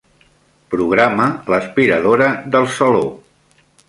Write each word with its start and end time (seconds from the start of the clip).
Programa 0.75 1.27
l'aspiradora 1.53 2.31
del 2.57 2.65
saló. 2.79 3.03